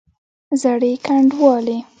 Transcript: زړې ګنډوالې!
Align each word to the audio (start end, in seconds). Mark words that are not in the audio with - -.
زړې 0.61 0.91
ګنډوالې! 1.05 1.77